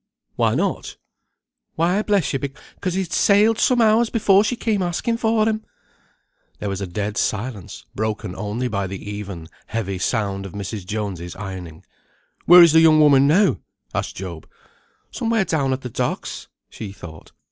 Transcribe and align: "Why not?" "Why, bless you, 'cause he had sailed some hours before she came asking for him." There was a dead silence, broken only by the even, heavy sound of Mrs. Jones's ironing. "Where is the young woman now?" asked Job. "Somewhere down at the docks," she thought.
"Why 0.35 0.55
not?" 0.55 0.97
"Why, 1.75 2.01
bless 2.01 2.33
you, 2.33 2.39
'cause 2.39 2.95
he 2.95 3.01
had 3.03 3.11
sailed 3.13 3.59
some 3.59 3.79
hours 3.79 4.09
before 4.09 4.43
she 4.43 4.55
came 4.55 4.81
asking 4.81 5.17
for 5.17 5.47
him." 5.47 5.63
There 6.57 6.69
was 6.69 6.81
a 6.81 6.87
dead 6.87 7.17
silence, 7.17 7.85
broken 7.93 8.35
only 8.35 8.67
by 8.67 8.87
the 8.87 8.97
even, 9.11 9.47
heavy 9.67 9.99
sound 9.99 10.47
of 10.47 10.53
Mrs. 10.53 10.87
Jones's 10.87 11.35
ironing. 11.35 11.85
"Where 12.47 12.63
is 12.63 12.73
the 12.73 12.81
young 12.81 12.99
woman 12.99 13.27
now?" 13.27 13.59
asked 13.93 14.15
Job. 14.15 14.47
"Somewhere 15.11 15.45
down 15.45 15.71
at 15.71 15.81
the 15.81 15.89
docks," 15.91 16.47
she 16.67 16.91
thought. 16.91 17.31